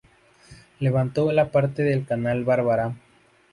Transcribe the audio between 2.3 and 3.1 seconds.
Bárbara.